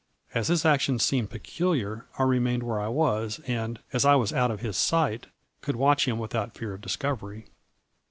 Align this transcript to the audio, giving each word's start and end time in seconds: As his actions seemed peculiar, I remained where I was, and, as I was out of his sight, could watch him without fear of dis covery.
As 0.33 0.47
his 0.47 0.65
actions 0.65 1.03
seemed 1.03 1.29
peculiar, 1.29 2.07
I 2.17 2.23
remained 2.23 2.63
where 2.63 2.79
I 2.79 2.87
was, 2.87 3.39
and, 3.45 3.77
as 3.93 4.03
I 4.03 4.15
was 4.15 4.33
out 4.33 4.49
of 4.49 4.59
his 4.61 4.75
sight, 4.75 5.27
could 5.61 5.75
watch 5.75 6.07
him 6.07 6.17
without 6.17 6.55
fear 6.57 6.73
of 6.73 6.81
dis 6.81 6.97
covery. 6.97 7.45